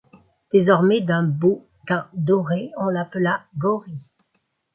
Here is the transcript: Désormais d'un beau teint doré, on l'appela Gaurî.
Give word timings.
Désormais 0.51 1.01
d'un 1.01 1.21
beau 1.21 1.69
teint 1.85 2.09
doré, 2.13 2.71
on 2.75 2.87
l'appela 2.87 3.45
Gaurî. 3.55 3.99